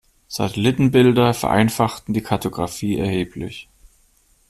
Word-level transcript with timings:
Satellitenbilder 0.29 1.31
vereinfachten 1.35 2.15
die 2.15 2.23
Kartographie 2.23 2.97
erheblich. 2.97 3.69